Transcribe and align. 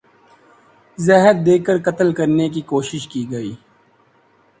زہر 0.97 1.33
دے 1.45 1.57
کر 1.65 1.77
قتل 1.85 2.13
کرنے 2.13 2.47
کی 2.49 2.61
کوشش 2.71 3.07
کی 3.07 3.23
گئی 3.31 3.53